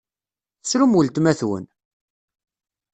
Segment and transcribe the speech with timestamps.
[0.61, 1.65] Tessrum weltma-twen!